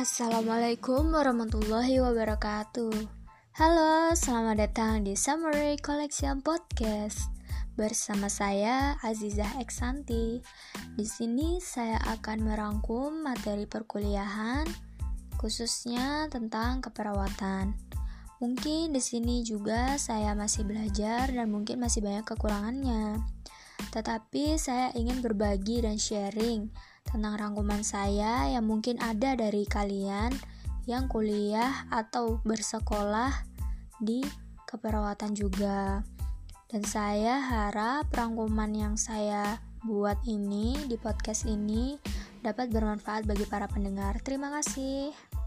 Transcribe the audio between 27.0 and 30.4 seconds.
tentang rangkuman saya yang mungkin ada dari kalian